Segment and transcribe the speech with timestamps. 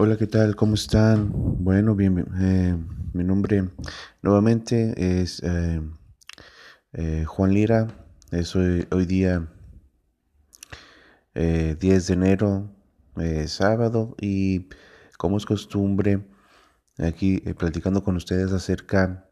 [0.00, 0.54] Hola, ¿qué tal?
[0.54, 1.32] ¿Cómo están?
[1.32, 2.76] Bueno, bien, eh,
[3.14, 3.68] mi nombre
[4.22, 5.82] nuevamente es eh,
[6.92, 7.88] eh, Juan Lira.
[8.30, 9.48] Es hoy, hoy día
[11.34, 12.70] 10 de enero,
[13.48, 14.68] sábado, y
[15.16, 16.24] como es costumbre,
[16.98, 19.28] aquí platicando con ustedes acerca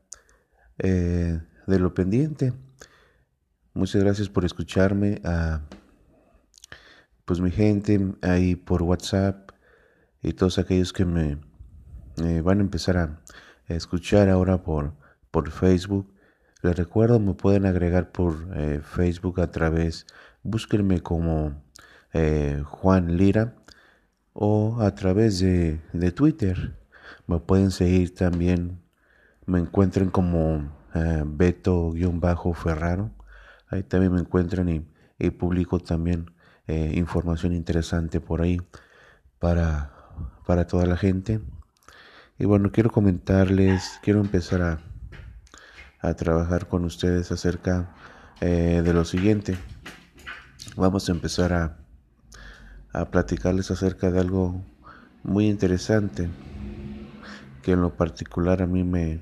[0.79, 2.53] de lo pendiente.
[3.73, 5.21] Muchas gracias por escucharme.
[5.23, 5.61] A,
[7.25, 9.46] pues mi gente ahí por WhatsApp
[10.27, 11.39] y todos aquellos que me
[12.43, 13.21] van a empezar a,
[13.69, 14.93] escuchar ahora por,
[15.31, 16.13] por Facebook.
[16.63, 20.05] Les recuerdo, me pueden agregar por eh, Facebook a través,
[20.43, 21.63] búsquenme como
[22.13, 23.55] eh, Juan Lira
[24.33, 26.77] o a través de, de Twitter.
[27.29, 28.81] Me pueden seguir también,
[29.47, 33.13] me encuentren como eh, Beto-Ferraro.
[33.69, 34.85] Ahí también me encuentran y,
[35.21, 36.33] y publico también
[36.69, 38.61] información interesante por ahí
[39.39, 39.96] para
[40.47, 41.41] para toda la gente.
[42.39, 44.79] Y bueno, quiero comentarles, quiero empezar a,
[46.01, 47.95] a trabajar con ustedes acerca
[48.41, 49.57] eh, de lo siguiente.
[50.77, 51.79] Vamos a empezar a,
[52.93, 54.63] a platicarles acerca de algo
[55.23, 56.29] muy interesante
[57.63, 59.21] que en lo particular a mí me,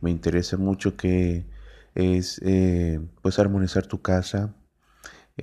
[0.00, 1.44] me interesa mucho que
[1.94, 4.54] es eh, pues armonizar tu casa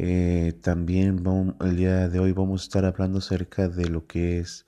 [0.02, 1.22] eh, también
[1.60, 4.66] el día de hoy vamos a estar hablando acerca de lo que es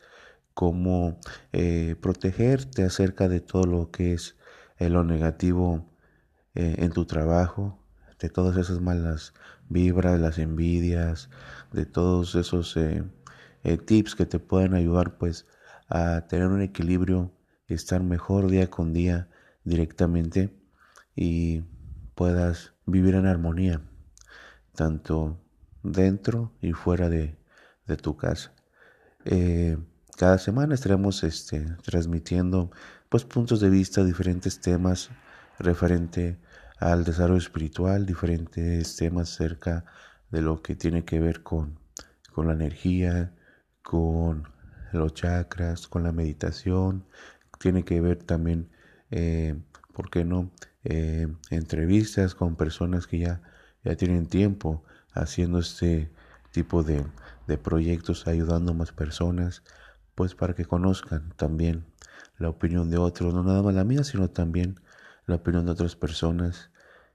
[0.53, 1.21] cómo
[1.53, 4.35] eh, protegerte acerca de todo lo que es
[4.77, 5.89] eh, lo negativo
[6.53, 7.79] en tu trabajo,
[8.19, 9.33] de todas esas malas
[9.69, 11.29] vibras, las envidias,
[11.71, 12.77] de todos esos
[13.85, 15.47] tips que te pueden ayudar pues
[15.87, 17.31] a tener un equilibrio,
[17.67, 19.29] estar mejor día con día
[19.63, 20.53] directamente
[21.15, 21.61] y
[22.15, 23.81] puedas vivir en armonía
[24.75, 25.39] tanto
[25.83, 27.37] dentro y fuera de,
[28.01, 28.53] tu casa.
[29.25, 29.77] Eh,
[30.17, 32.71] cada semana estaremos este, transmitiendo
[33.09, 35.09] pues, puntos de vista, diferentes temas
[35.59, 36.37] referente
[36.79, 39.83] al desarrollo espiritual, diferentes temas acerca
[40.29, 41.79] de lo que tiene que ver con,
[42.33, 43.33] con la energía,
[43.83, 44.47] con
[44.93, 47.05] los chakras, con la meditación,
[47.59, 48.69] tiene que ver también,
[49.11, 49.61] eh,
[49.93, 50.51] ¿por qué no?,
[50.83, 53.41] eh, entrevistas con personas que ya
[53.83, 54.83] ya tienen tiempo
[55.13, 56.11] haciendo este
[56.51, 57.05] tipo de,
[57.63, 59.61] proyectos, ayudando a más personas,
[60.15, 61.85] pues para que conozcan también
[62.37, 64.79] la opinión de otros, no nada más la mía, sino también
[65.25, 66.71] la opinión de otras personas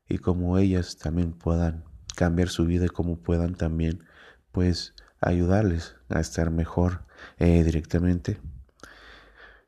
[0.09, 1.85] y cómo ellas también puedan
[2.17, 4.05] cambiar su vida y cómo puedan también
[4.53, 7.07] pues ayudarles a estar mejor
[7.39, 8.39] eh, directamente.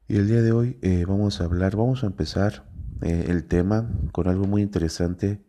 [0.06, 2.64] Y el día de hoy eh, vamos a hablar, vamos a empezar
[3.00, 5.40] eh, el tema con algo muy interesante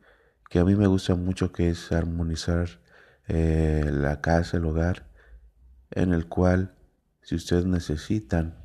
[0.50, 2.68] que a mí me gusta mucho, que es armonizar
[3.28, 5.08] eh, la casa, el hogar,
[5.92, 6.76] en el cual
[7.22, 8.56] si ustedes necesitan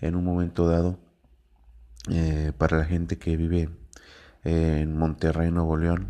[0.00, 0.98] en un momento dado,
[2.10, 3.70] eh, para la gente que vive
[4.42, 6.08] en Monterrey, Nuevo León,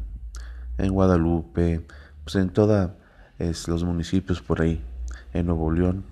[0.78, 1.86] en Guadalupe,
[2.24, 2.92] pues en todos
[3.38, 4.82] los municipios por ahí,
[5.34, 6.04] en Nuevo León,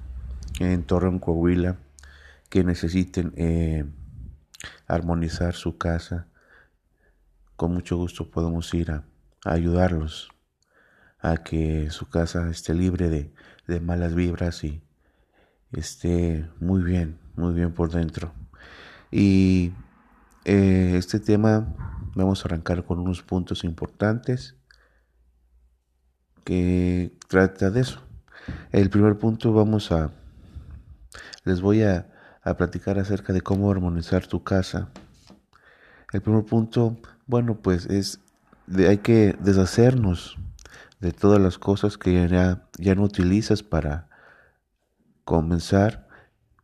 [0.59, 1.79] en Torreón, Coahuila,
[2.51, 3.87] que necesiten eh,
[4.87, 6.27] armonizar su casa,
[7.61, 9.05] con mucho gusto podemos ir a,
[9.45, 10.31] ayudarlos
[11.19, 14.83] a que su casa esté libre de, malas vibras y
[15.71, 18.33] esté muy bien, muy bien por dentro.
[19.11, 19.75] Y
[20.47, 21.77] eh, este tema
[22.15, 24.57] vamos a arrancar con unos puntos importantes
[26.45, 28.01] que trata de eso.
[28.73, 30.13] El primer punto vamos a,
[31.45, 32.11] les voy a,
[32.43, 34.89] a platicar acerca de cómo armonizar tu casa.
[36.15, 36.97] El primer punto
[37.31, 38.21] bueno, pues es
[38.67, 40.37] de, hay que deshacernos
[40.99, 44.09] de todas las cosas que ya, ya no utilizas para
[45.25, 46.09] comenzar.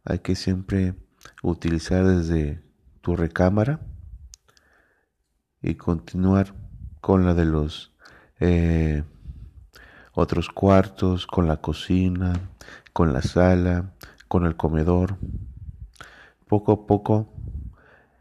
[0.04, 0.94] Hay que siempre
[1.40, 2.62] utilizar desde
[3.00, 3.78] tu recámara
[5.62, 6.52] y continuar
[7.00, 7.94] con la de los
[8.40, 9.04] eh,
[10.14, 12.32] otros cuartos, con la cocina,
[12.92, 13.94] con la sala,
[14.26, 15.16] con el comedor.
[16.48, 17.35] Poco a poco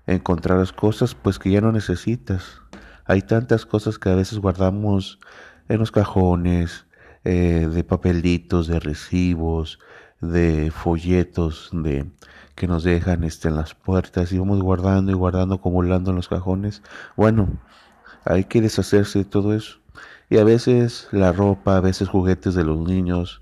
[0.07, 2.61] encontrar las cosas pues que ya no necesitas.
[3.05, 5.19] Hay tantas cosas que a veces guardamos
[5.69, 6.85] en los cajones,
[7.23, 9.79] eh, de papelitos, de recibos,
[10.21, 12.09] de folletos, de
[12.55, 16.29] que nos dejan este, en las puertas y vamos guardando y guardando, acumulando en los
[16.29, 16.81] cajones.
[17.15, 17.49] Bueno,
[18.23, 19.79] hay que deshacerse de todo eso.
[20.29, 23.41] Y a veces la ropa, a veces juguetes de los niños,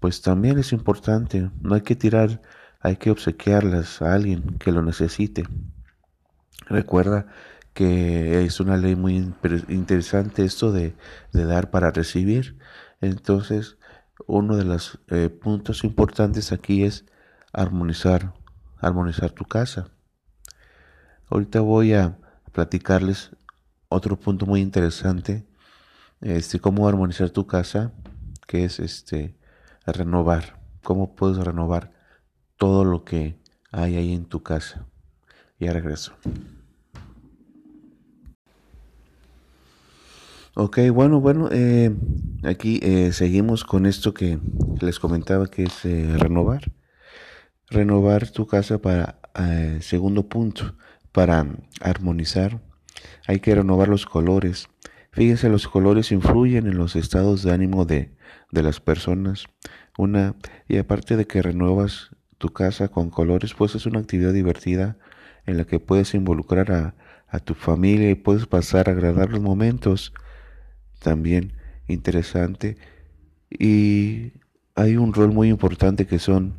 [0.00, 1.50] pues también es importante.
[1.62, 2.42] No hay que tirar,
[2.80, 5.44] hay que obsequiarlas a alguien que lo necesite.
[6.66, 7.26] Recuerda
[7.72, 9.32] que es una ley muy
[9.68, 10.94] interesante esto de,
[11.32, 12.58] dar para recibir.
[13.00, 13.78] Entonces,
[14.26, 17.04] uno de los eh, puntos importantes aquí es
[17.52, 18.34] armonizar,
[18.78, 19.90] armonizar tu casa.
[21.30, 22.18] Ahorita voy a
[22.52, 23.30] platicarles
[23.88, 25.46] otro punto muy interesante,
[26.20, 27.92] este, cómo armonizar tu casa,
[28.46, 29.36] que es este,
[29.86, 31.92] renovar, cómo puedes renovar
[32.56, 33.38] todo lo que
[33.70, 34.86] hay ahí en tu casa.
[35.58, 36.12] Ya regreso.
[40.54, 41.94] Ok, bueno, bueno, eh,
[42.42, 44.38] aquí eh, seguimos con esto que
[44.80, 46.72] les comentaba que es eh, renovar.
[47.70, 49.20] Renovar tu casa para,
[49.80, 50.74] segundo punto,
[51.12, 51.46] para
[51.80, 52.60] armonizar.
[53.26, 54.68] Hay que renovar los colores.
[55.12, 58.16] Fíjense, los colores influyen en los estados de ánimo de,
[58.50, 59.46] de las personas.
[59.96, 60.34] Una,
[60.66, 64.96] y aparte de que renuevas tu casa con colores, pues es una actividad divertida
[65.48, 66.94] en la que puedes involucrar a,
[67.28, 70.12] a tu familia y puedes pasar agradables momentos
[71.00, 71.52] también
[71.86, 72.76] interesante.
[73.50, 74.32] Y
[74.74, 76.54] hay un rol muy importante que son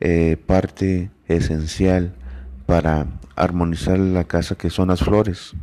[0.00, 2.14] eh, parte esencial
[2.66, 3.06] para
[3.36, 5.54] armonizar la casa que son las flores.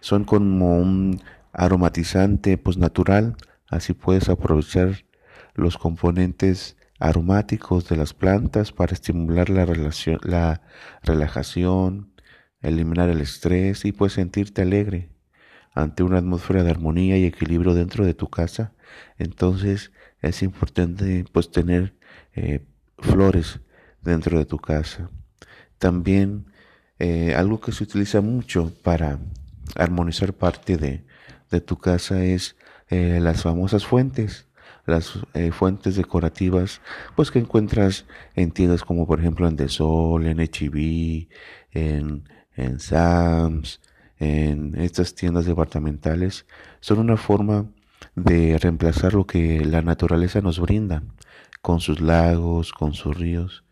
[0.00, 1.20] Son como un
[1.52, 3.36] aromatizante pues natural.
[3.68, 5.04] Así puedes aprovechar
[5.54, 10.62] los componentes aromáticos de las plantas para estimular la, relación, la
[11.02, 12.12] relajación
[12.60, 15.10] eliminar el estrés y pues sentirte alegre
[15.74, 18.72] ante una atmósfera de armonía y equilibrio dentro de tu casa,
[19.16, 21.94] entonces es importante pues tener
[22.34, 22.66] eh,
[22.98, 23.60] flores
[24.02, 25.08] dentro de tu casa.
[25.78, 26.46] También
[26.98, 29.20] eh, algo que se utiliza mucho para
[29.76, 31.04] armonizar parte de,
[31.60, 32.56] tu casa es
[32.88, 34.47] eh, las famosas fuentes
[34.88, 35.18] las
[35.52, 36.80] fuentes decorativas
[37.14, 41.28] pues que encuentras en tiendas como por ejemplo en The Sol, en HB,
[41.72, 43.80] en, en Sam's,
[44.18, 46.46] en estas tiendas departamentales
[46.80, 47.66] son una forma
[48.14, 51.02] de reemplazar lo que la naturaleza nos brinda
[51.62, 53.64] con sus lagos, con sus ríos.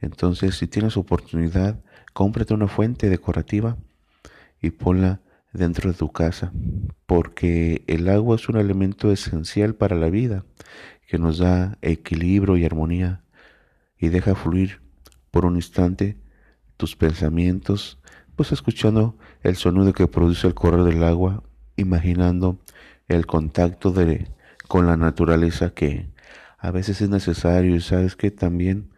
[0.00, 1.80] Entonces, si tienes oportunidad,
[2.12, 3.76] cómprate una fuente decorativa
[4.60, 5.20] y ponla
[5.54, 6.52] dentro de tu casa,
[7.06, 10.44] porque el agua es un elemento esencial para la vida,
[11.06, 13.22] que nos da equilibrio y armonía
[13.98, 14.82] y deja fluir
[15.30, 16.18] por un instante
[16.76, 17.98] tus pensamientos
[18.36, 21.44] pues escuchando el sonido que produce el correr del agua,
[21.76, 22.58] imaginando
[23.06, 24.28] el contacto de,
[24.66, 26.10] con la naturaleza que
[26.58, 28.90] a veces es necesario y sabes que también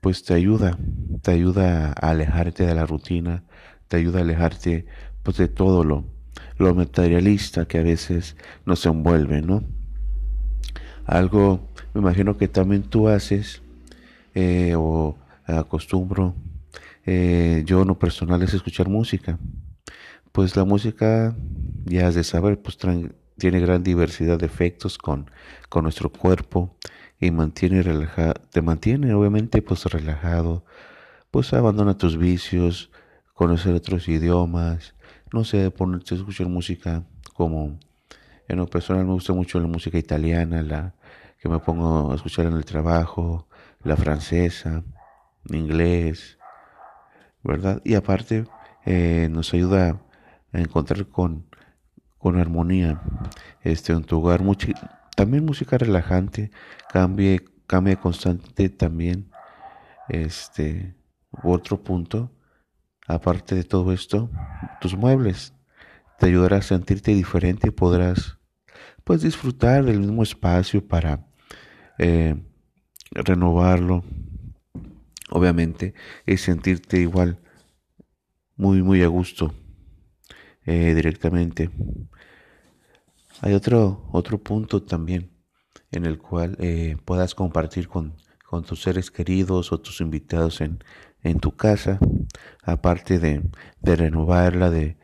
[0.00, 0.78] pues te ayuda,
[1.22, 3.44] te ayuda a alejarte de la rutina,
[3.88, 4.86] te ayuda a alejarte
[5.22, 6.04] pues de todo lo,
[6.58, 9.62] lo materialista que a veces nos envuelve, ¿no?
[11.04, 13.62] Algo, me imagino que también tú haces
[14.34, 15.16] eh, o
[15.46, 16.34] acostumbro
[17.04, 19.38] eh, yo no personal es escuchar música.
[20.32, 21.36] Pues la música,
[21.84, 22.78] ya has de saber, pues
[23.38, 25.30] tiene gran diversidad de efectos con,
[25.68, 26.76] con nuestro cuerpo
[27.20, 30.64] y mantiene relajado, te mantiene obviamente pues relajado,
[31.30, 32.90] pues abandona tus vicios,
[33.34, 34.94] conocer otros idiomas,
[35.32, 37.78] no sé, ponerte a escuchar música como
[38.48, 40.94] en lo personal me gusta mucho la música italiana, la
[41.38, 43.48] que me pongo a escuchar en el trabajo,
[43.82, 44.84] la francesa,
[45.48, 46.38] inglés,
[47.42, 47.80] ¿verdad?
[47.84, 48.44] Y aparte
[48.84, 50.00] eh, nos ayuda
[50.52, 51.46] a encontrar con,
[52.18, 53.00] con armonía
[53.62, 54.42] este, en tu hogar.
[55.16, 56.50] también música relajante,
[56.90, 59.30] cambie, cambia constante también.
[60.08, 60.94] Este,
[61.42, 62.30] otro punto,
[63.06, 64.30] aparte de todo esto,
[64.80, 65.54] tus muebles
[66.18, 68.38] te ayudará a sentirte diferente y podrás
[69.04, 71.26] pues disfrutar del mismo espacio para
[71.98, 72.36] eh,
[73.10, 74.04] renovarlo
[75.32, 75.94] obviamente,
[76.26, 77.38] es sentirte igual,
[78.56, 79.54] muy, muy a gusto
[80.64, 81.70] eh, directamente.
[83.40, 85.30] Hay otro, otro punto también
[85.90, 90.84] en el cual eh, puedas compartir con, con, tus seres queridos o tus invitados en,
[91.22, 91.98] en tu casa,
[92.62, 93.42] aparte de,
[93.80, 94.96] de renovarla, de,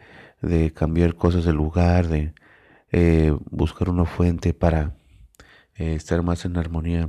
[0.42, 2.32] de, cambiar cosas del lugar, de
[2.92, 4.94] eh, buscar una fuente para
[5.76, 7.08] estar más en armonía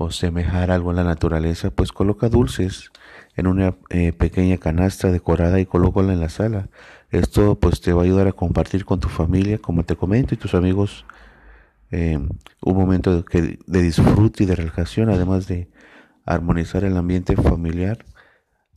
[0.00, 2.90] o semejar algo en la naturaleza, pues coloca dulces
[3.36, 6.68] en una eh, pequeña canasta decorada y colócala en la sala.
[7.10, 10.38] Esto pues te va a ayudar a compartir con tu familia, como te comento, y
[10.38, 11.04] tus amigos
[11.90, 12.18] eh,
[12.62, 15.68] un momento de, de, disfrute y de relajación, además de
[16.24, 18.04] armonizar el ambiente familiar,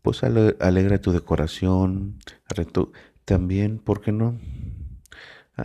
[0.03, 2.19] pues alegra tu decoración,
[3.25, 4.37] también, ¿por qué no?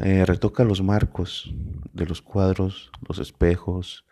[0.02, 1.52] Eh, retoca los marcos
[1.92, 4.04] de los cuadros, los espejos,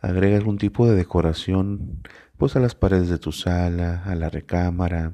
[0.00, 2.00] agrega algún tipo de decoración
[2.38, 5.12] pues a las paredes de tu sala, a la recámara,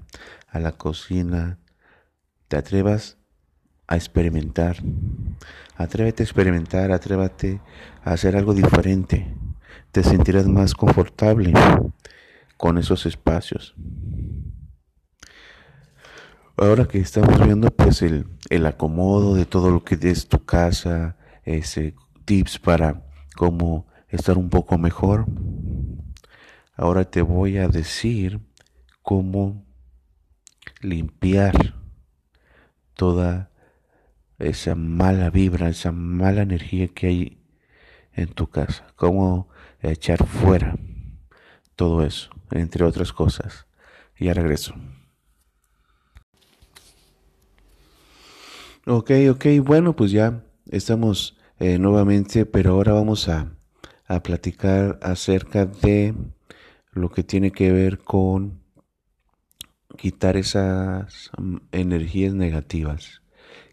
[0.48, 1.58] a la cocina.
[2.48, 3.18] Te atrevas
[3.88, 4.76] a experimentar.
[5.76, 7.60] Atrévete a experimentar, atrévate
[8.04, 9.34] a hacer algo diferente.
[9.90, 11.52] Te sentirás más confortable
[12.56, 13.74] con esos espacios.
[16.56, 21.16] Ahora que estamos viendo pues el, el acomodo de todo lo que es tu casa,
[21.44, 21.94] ese
[22.26, 23.06] tips para
[23.36, 25.26] cómo estar un poco mejor.
[26.76, 28.40] Ahora te voy a decir
[29.02, 29.64] cómo
[30.82, 31.74] limpiar
[32.94, 33.50] toda
[34.38, 37.42] esa mala vibra, esa mala energía que hay
[38.12, 39.48] en tu casa, cómo
[39.80, 40.76] echar fuera
[41.76, 43.66] todo eso, entre otras cosas.
[44.18, 44.74] Ya regreso.
[48.84, 53.54] Ok, ok, bueno, pues ya estamos eh, nuevamente, pero ahora vamos a,
[54.06, 56.14] a platicar acerca de
[56.92, 58.60] lo que tiene que ver con
[59.96, 63.22] quitar esas mm, energías negativas,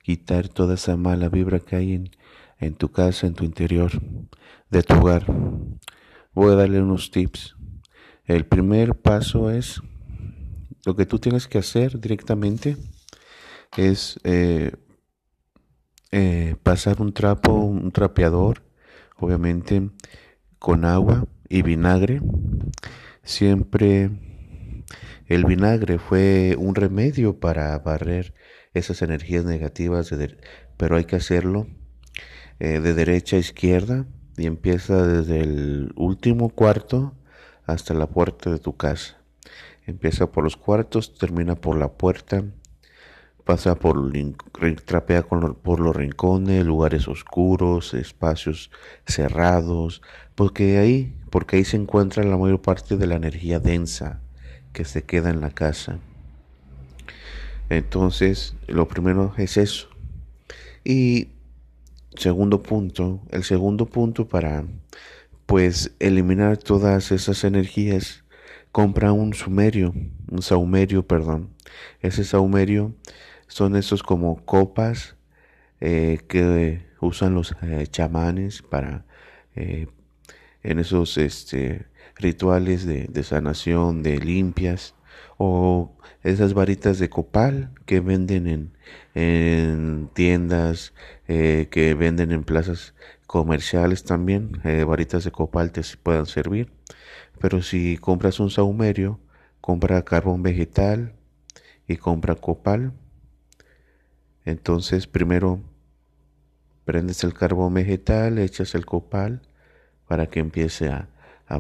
[0.04, 2.12] quitar toda esa mala vibra que hay en,
[2.60, 3.92] en tu casa, en tu interior,
[4.70, 5.26] de tu hogar.
[6.34, 7.56] Voy a darle unos tips.
[8.26, 9.82] El primer paso es
[10.86, 12.78] lo que tú tienes que hacer directamente
[13.76, 14.72] es eh,
[16.12, 18.64] eh, pasar un trapo, un trapeador,
[19.18, 19.90] obviamente
[20.58, 22.22] con agua y vinagre.
[23.24, 24.10] Siempre
[25.28, 28.34] el vinagre fue un remedio para barrer
[28.74, 30.14] esas energías negativas,
[30.78, 31.68] pero hay que hacerlo
[32.60, 37.14] eh, de derecha a izquierda y empieza desde el último cuarto
[37.66, 39.22] hasta la puerta de tu casa.
[39.86, 42.44] Empieza por los cuartos, termina por la puerta
[43.50, 44.12] pasa por,
[44.86, 48.70] trapea por los rincones, lugares oscuros, espacios
[49.08, 50.04] cerrados,
[50.36, 54.22] porque ahí, porque ahí se encuentra la mayor parte de la energía densa
[54.72, 55.98] que se queda en la casa.
[57.72, 59.90] Entonces, lo primero es eso.
[60.84, 61.30] Y
[62.16, 64.64] segundo punto, el segundo punto para
[65.48, 68.24] pues eliminar todas esas energías,
[68.72, 69.96] compra un sumerio,
[70.30, 71.50] un saumerio, perdón.
[72.00, 72.94] Ese saumerio
[73.50, 75.18] son esos como copas
[75.82, 79.06] eh, que usan los eh, chamanes para
[79.56, 79.88] eh,
[80.64, 84.94] en esos este, rituales de, sanación, de limpias,
[85.38, 88.74] o esas varitas de copal que venden en,
[89.16, 90.94] en tiendas,
[91.28, 92.94] que venden en plazas
[93.26, 96.72] comerciales también, varitas de copal te puedan servir.
[97.40, 99.20] Pero si compras un saumerio,
[99.62, 101.14] compra carbón vegetal
[101.88, 102.92] y compra copal
[104.50, 105.62] entonces primero
[106.86, 109.42] prendes el carbón vegetal, echas el copal
[110.08, 111.08] para que empiece a,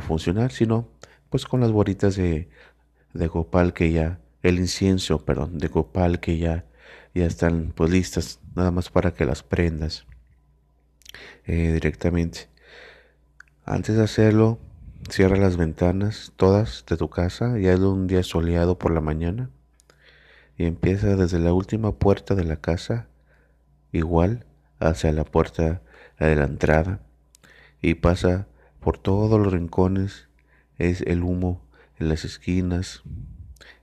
[0.01, 0.87] funcionar, si no,
[1.29, 2.49] pues con las bolitas de,
[3.13, 6.65] de, copal que ya, el incienso, perdón, de copal que ya,
[7.15, 10.05] ya están pues listas, nada más para que las prendas
[11.45, 12.49] eh, directamente.
[13.65, 14.59] Antes de hacerlo,
[15.09, 19.49] cierra las ventanas todas de tu casa, ya es un día soleado por la mañana
[20.59, 23.07] y empieza desde la última puerta de la casa,
[23.93, 24.45] igual
[24.79, 25.81] hacia la puerta
[26.19, 26.99] de la entrada,
[27.81, 28.45] y pasa
[28.81, 30.27] por todos los rincones,
[30.77, 31.61] es el humo
[31.97, 33.03] en las esquinas,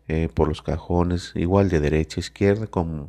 [0.07, 3.09] eh, por los cajones, igual de derecha a izquierda, como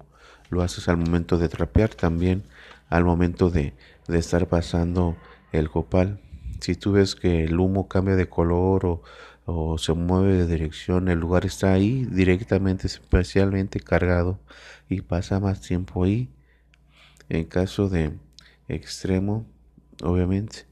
[0.50, 2.44] lo haces al momento de trapear, también
[2.88, 3.74] al momento de,
[4.08, 5.18] de estar pasando
[5.52, 6.22] el copal.
[6.62, 9.04] Si tú ves que el humo cambia de color o
[9.50, 14.39] o se mueve de dirección, el lugar está ahí directamente, especialmente cargado
[14.89, 16.30] y pasa más tiempo ahí.
[17.30, 18.12] En caso de
[18.68, 19.46] extremo,
[20.04, 20.66] obviamente,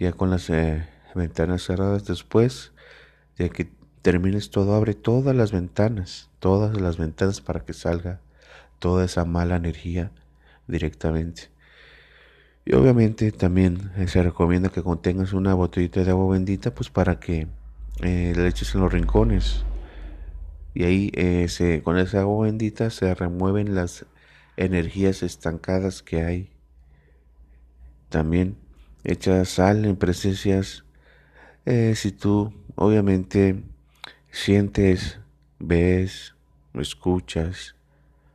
[0.00, 2.72] ya con las eh, ventanas cerradas después,
[3.38, 8.20] ya que termines todo, abre todas las ventanas, todas las ventanas para que salga
[8.78, 10.12] toda esa mala energía
[10.66, 11.50] directamente.
[12.64, 17.48] Y obviamente también se recomienda que contengas una botellita de agua bendita, pues para que
[18.02, 19.64] eh, eches en los rincones.
[20.74, 24.06] Y ahí eh, se, con esa agua bendita se remueven las
[24.56, 26.50] energías estancadas que hay.
[28.08, 28.56] También
[29.04, 30.84] echa sal en presencias.
[31.66, 33.62] Eh, si tú obviamente
[34.30, 35.18] sientes,
[35.58, 36.34] ves,
[36.74, 37.76] escuchas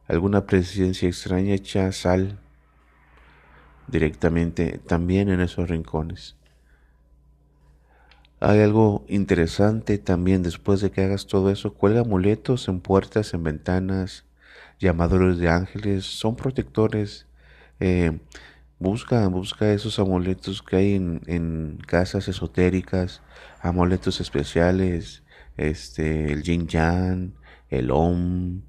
[0.07, 2.39] alguna presencia extraña, echa sal
[3.87, 6.38] directamente también en esos rincones.
[8.41, 11.73] Hay algo interesante también después de que hagas todo eso.
[11.73, 14.25] Cuelga amuletos en puertas, en ventanas,
[14.79, 17.27] llamadores de ángeles, son protectores.
[17.81, 18.17] Eh,
[18.79, 23.21] busca, busca esos amuletos que hay en, casas esotéricas,
[23.61, 25.23] amuletos especiales,
[25.57, 27.33] este, el yin yang,
[27.69, 28.61] el om,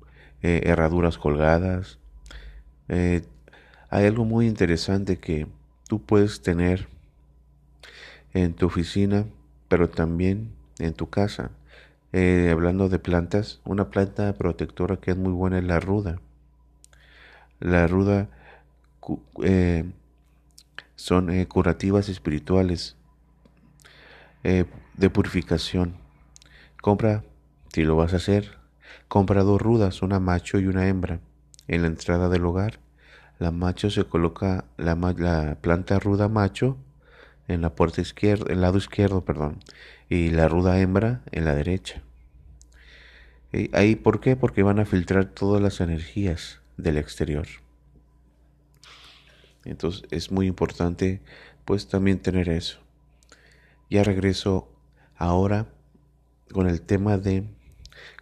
[0.42, 2.00] eh, herraduras colgadas.
[2.88, 3.22] Eh,
[3.88, 5.46] hay algo muy interesante que
[5.88, 6.88] tú puedes tener
[8.32, 9.26] en tu oficina
[9.70, 11.52] pero también en tu casa.
[12.12, 16.20] eh, hablando de plantas, una planta protectora que es muy buena es la ruda.
[17.60, 18.28] La ruda
[19.44, 19.84] eh,
[20.96, 22.96] son eh, curativas espirituales
[24.42, 25.94] de purificación.
[26.82, 27.24] Compra,
[27.72, 28.58] si lo vas a hacer,
[29.08, 31.20] compra dos rudas, una macho y una hembra,
[31.68, 32.80] en la entrada del hogar.
[33.38, 36.76] La macho se coloca la, la planta ruda macho
[37.50, 39.58] en la puerta izquierda, el lado izquierdo, perdón,
[40.08, 42.02] y la ruda hembra en la derecha.
[43.72, 44.36] ¿Ahí por qué?
[44.36, 47.46] Porque van a filtrar todas las energías del exterior.
[49.64, 51.20] Entonces es muy importante
[51.64, 52.78] pues también tener eso.
[53.90, 54.72] Ya regreso
[55.16, 55.66] ahora
[56.52, 57.44] con el tema de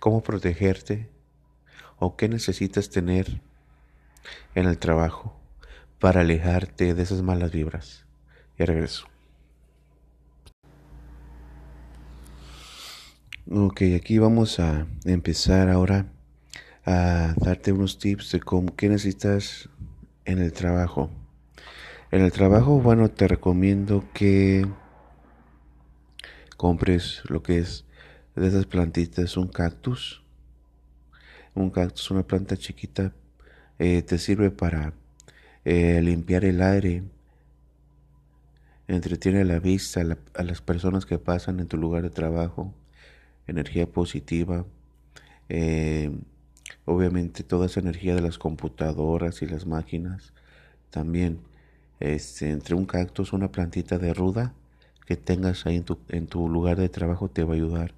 [0.01, 1.11] cómo protegerte
[1.99, 3.43] o qué necesitas tener
[4.55, 5.39] en el trabajo
[5.99, 8.07] para alejarte de esas malas vibras.
[8.59, 9.07] Ya regreso.
[13.50, 16.05] Ok, aquí vamos a empezar ahora
[16.85, 19.71] a darte unos tips de cómo, qué necesitas
[20.26, 21.09] en el trabajo.
[22.11, 24.67] En el trabajo, bueno, te recomiendo que
[26.59, 27.87] compres lo que es
[28.37, 30.23] de esas plantitas, un cactus.
[31.55, 33.14] Un cactus, una planta chiquita,
[33.78, 34.93] eh, te sirve para
[35.64, 37.02] eh, limpiar el aire,
[38.88, 40.02] entretiene la vista
[40.35, 42.75] a las personas que pasan en tu lugar de trabajo
[43.49, 44.64] energía positiva.
[45.49, 46.11] Eh,
[46.85, 50.33] obviamente toda esa energía de las computadoras y las máquinas.
[50.90, 51.40] También
[52.00, 54.55] este, entre un cactus, una plantita de ruda
[55.07, 57.95] que tengas ahí en tu, en tu lugar de trabajo te va a ayudar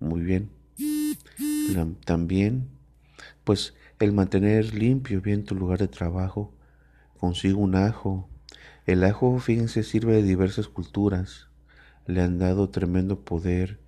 [0.00, 0.50] muy bien.
[2.04, 2.68] también,
[3.44, 6.52] pues el mantener limpio bien tu lugar de trabajo.
[7.18, 8.28] Consigo un ajo.
[8.86, 11.48] El ajo, fíjense, sirve de diversas culturas.
[12.06, 13.78] Le han dado tremendo poder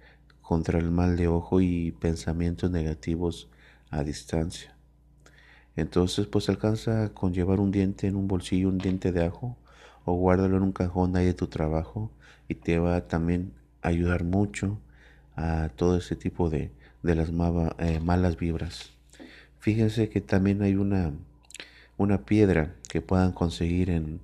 [0.46, 3.48] contra el mal de ojo y pensamientos negativos
[3.90, 4.76] a distancia.
[5.74, 9.56] Entonces, pues alcanza con llevar un diente en un bolsillo, un diente de ajo,
[10.04, 12.12] o guárdalo en un cajón ahí de tu trabajo
[12.46, 14.78] y te va también ayudar mucho
[15.34, 16.70] a todo ese tipo de,
[17.02, 17.30] de las
[17.78, 18.92] eh, malas vibras.
[19.58, 21.10] Fíjense que también hay una,
[21.96, 24.20] una piedra que puedan conseguir en,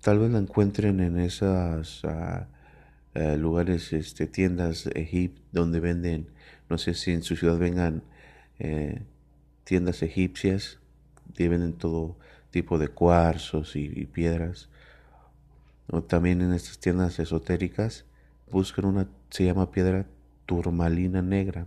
[0.00, 2.46] tal vez la encuentren en esas ah,
[3.14, 6.28] eh, lugares, este, tiendas egip donde venden,
[6.68, 8.02] no sé si en su ciudad vengan
[8.58, 9.02] eh,
[9.62, 10.78] tiendas egipcias,
[11.38, 12.16] venden todo
[12.50, 14.68] tipo de cuarzos y, piedras.
[15.88, 18.04] O también en estas tiendas esotéricas
[18.50, 20.06] buscan una, se llama piedra
[20.46, 21.66] turmalina negra.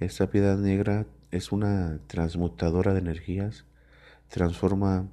[0.00, 3.64] Esta piedra negra es una transmutadora de energías,
[4.28, 5.08] transforma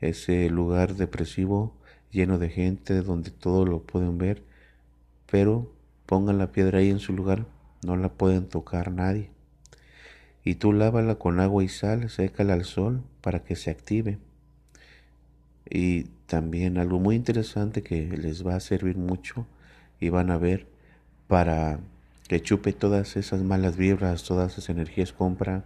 [0.00, 1.76] ese lugar depresivo
[2.10, 4.42] lleno de gente donde todo lo pueden ver
[5.30, 5.72] pero
[6.06, 7.46] pongan la piedra ahí en su lugar,
[7.84, 9.30] no la pueden tocar nadie.
[10.44, 14.18] Y tú lávala con agua y sal, sécala al sol para que se active.
[15.68, 19.46] Y también algo muy interesante que les va a servir mucho
[19.98, 20.68] y van a ver
[21.26, 21.80] para
[22.28, 25.64] que chupe todas esas malas vibras, todas esas energías, compra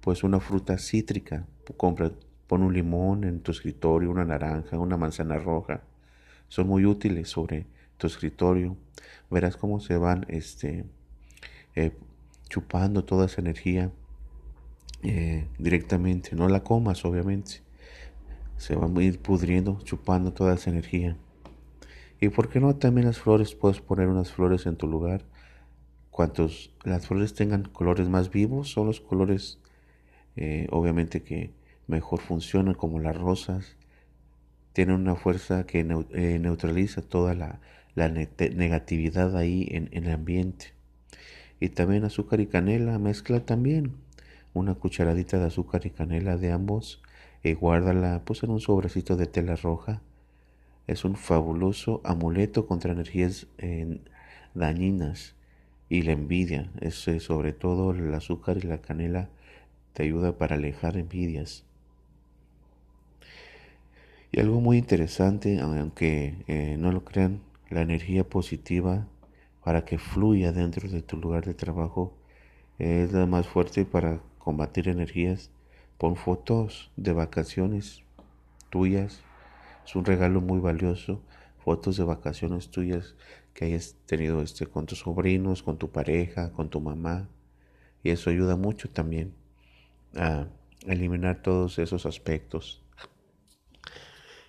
[0.00, 2.10] pues una fruta cítrica, compra,
[2.46, 5.82] pon un limón en tu escritorio, una naranja, una manzana roja,
[6.48, 7.66] son muy útiles sobre
[8.00, 8.76] tu escritorio,
[9.30, 10.86] verás cómo se van este,
[11.76, 11.92] eh,
[12.48, 13.92] chupando toda esa energía
[15.02, 16.34] eh, directamente.
[16.34, 17.62] No la comas, obviamente.
[18.56, 21.16] Se van a ir pudriendo, chupando toda esa energía.
[22.20, 25.24] Y por qué no también las flores, puedes poner unas flores en tu lugar.
[26.10, 29.58] Cuantos las flores tengan colores más vivos, son los colores
[30.36, 31.52] eh, obviamente que
[31.86, 33.76] mejor funcionan como las rosas.
[34.72, 37.60] Tienen una fuerza que neutraliza toda la,
[37.94, 40.72] la negatividad ahí en, el ambiente.
[41.60, 43.96] Y también azúcar y canela, mezcla también
[44.54, 47.02] una cucharadita de azúcar y canela de ambos
[47.42, 50.02] y guárdala pues en un sobrecito de tela roja.
[50.86, 54.00] Es un fabuloso amuleto contra energías eh,
[54.54, 55.34] dañinas
[55.88, 56.70] y la envidia.
[56.80, 59.28] Es eh, sobre todo el azúcar y la canela
[59.92, 61.64] te ayuda para alejar envidias.
[64.32, 69.06] Y algo muy interesante, aunque eh, no lo crean, la energía positiva
[69.64, 72.16] para que fluya dentro de tu lugar de trabajo
[72.78, 75.50] es la más fuerte para combatir energías.
[75.98, 78.02] Pon fotos de vacaciones
[78.70, 79.20] tuyas.
[79.84, 81.22] Es un regalo muy valioso.
[81.58, 83.14] Fotos de vacaciones tuyas
[83.52, 87.28] que hayas tenido este, con tus sobrinos, con tu pareja, con tu mamá.
[88.02, 89.34] Y eso ayuda mucho también
[90.16, 90.46] a
[90.86, 92.82] eliminar todos esos aspectos.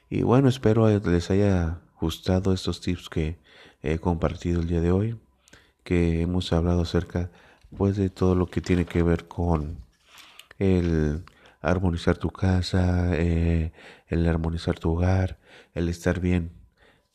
[0.09, 3.37] Y bueno, espero les haya gustado estos tips que
[3.83, 5.19] he compartido el día de hoy,
[5.83, 7.29] que hemos hablado acerca
[7.77, 9.77] pues de todo lo que tiene que ver con
[10.57, 11.23] el
[11.61, 13.71] armonizar tu casa, eh,
[14.07, 15.39] el armonizar tu hogar,
[15.75, 16.51] el estar bien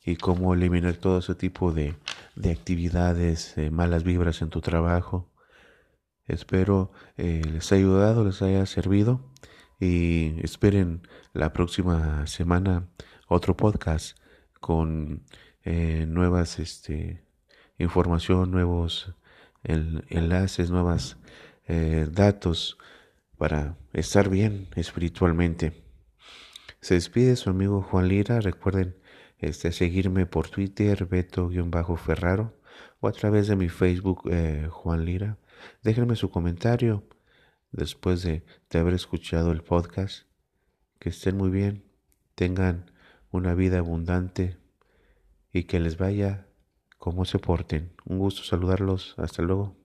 [0.05, 1.97] y cómo eliminar todo ese tipo de,
[2.37, 5.29] de actividades, malas vibras en tu trabajo.
[6.29, 9.33] Espero eh, les haya ayudado, les haya servido
[9.81, 12.89] y esperen la próxima semana
[13.29, 14.17] otro podcast
[14.61, 15.23] con
[15.63, 17.25] eh, nuevas este,
[17.79, 19.15] información, nuevos
[19.65, 21.17] enlaces, nuevos
[21.67, 22.79] eh, datos
[23.37, 25.85] para estar bien espiritualmente.
[26.81, 28.41] Se despide su amigo Juan Lira.
[28.41, 28.97] Recuerden
[29.39, 32.55] este, seguirme por Twitter, Beto-Ferraro,
[33.01, 35.39] o a través de mi Facebook, eh, Juan Lira.
[35.83, 37.03] Déjenme su comentario
[37.73, 40.27] después de, de haber escuchado el podcast.
[40.99, 41.85] Que estén muy bien,
[42.35, 42.91] tengan
[43.37, 44.57] una vida abundante
[45.53, 46.47] y que les vaya
[46.99, 47.93] como se porten.
[48.05, 49.15] Un gusto saludarlos.
[49.19, 49.77] Hasta luego.